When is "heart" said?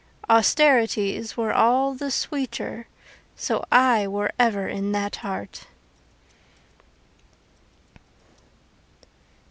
5.17-5.67